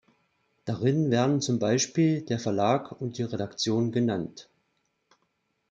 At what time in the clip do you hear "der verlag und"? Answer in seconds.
2.23-3.19